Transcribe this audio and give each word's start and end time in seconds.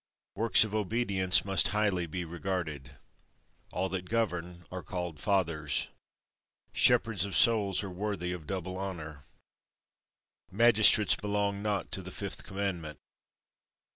Works 0.33 0.63
of 0.63 0.73
obedience 0.73 1.45
must 1.45 1.67
highly 1.77 2.07
be 2.07 2.25
regarded. 2.25 2.97
All 3.71 3.87
that 3.89 4.09
govern 4.09 4.65
are 4.71 4.81
called 4.81 5.19
Fathers. 5.19 5.89
Shepherds 6.73 7.23
of 7.23 7.35
Souls 7.37 7.83
are 7.83 7.91
worthy 7.91 8.31
of 8.31 8.47
double 8.47 8.79
honour. 8.79 9.21
Magistrates 10.49 11.15
belong 11.15 11.61
not 11.61 11.91
to 11.91 12.01
the 12.01 12.09
fifth 12.09 12.43
Commandment. 12.43 12.97